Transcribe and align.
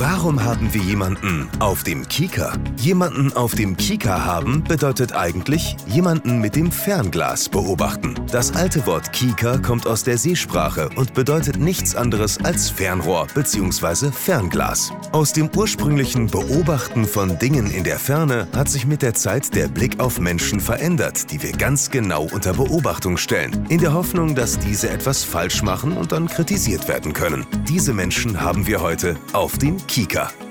Warum 0.00 0.44
haben 0.44 0.72
wir 0.72 0.80
jemanden 0.80 1.48
auf 1.58 1.82
dem 1.82 2.06
Kieker? 2.06 2.52
Jemanden 2.76 3.32
auf 3.32 3.56
dem 3.56 3.76
Kieker 3.76 4.24
haben 4.24 4.62
bedeutet 4.62 5.12
eigentlich 5.12 5.76
jemanden 5.88 6.40
mit 6.40 6.54
dem 6.54 6.70
Fernglas 6.70 7.48
beobachten. 7.48 8.14
Das 8.30 8.54
alte 8.54 8.86
Wort 8.86 9.12
Kieker 9.12 9.58
kommt 9.58 9.88
aus 9.88 10.04
der 10.04 10.16
Seesprache 10.16 10.88
und 10.94 11.14
bedeutet 11.14 11.58
nichts 11.58 11.96
anderes 11.96 12.38
als 12.44 12.70
Fernrohr 12.70 13.26
bzw. 13.34 14.12
Fernglas. 14.12 14.92
Aus 15.10 15.32
dem 15.32 15.50
ursprünglichen 15.56 16.28
Beobachten 16.28 17.04
von 17.04 17.36
Dingen 17.40 17.68
in 17.68 17.82
der 17.82 17.98
Ferne 17.98 18.46
hat 18.54 18.68
sich 18.68 18.86
mit 18.86 19.02
der 19.02 19.14
Zeit 19.14 19.52
der 19.56 19.66
Blick 19.66 19.98
auf 19.98 20.20
Menschen 20.20 20.60
verändert, 20.60 21.32
die 21.32 21.42
wir 21.42 21.50
ganz 21.50 21.90
genau 21.90 22.28
unter 22.30 22.52
Beobachtung 22.52 23.16
stellen, 23.16 23.66
in 23.68 23.80
der 23.80 23.94
Hoffnung, 23.94 24.36
dass 24.36 24.60
diese 24.60 24.90
etwas 24.90 25.24
falsch 25.24 25.64
machen 25.64 25.96
und 25.96 26.12
dann 26.12 26.28
kritisiert 26.28 26.86
werden 26.86 27.12
können. 27.14 27.44
Diese 27.68 27.92
Menschen 27.92 28.40
haben 28.40 28.68
wir 28.68 28.80
heute 28.80 29.16
auf 29.32 29.58
dem 29.58 29.76
Kika. 29.88 30.47